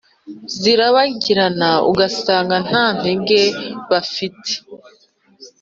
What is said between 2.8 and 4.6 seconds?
ntege bafite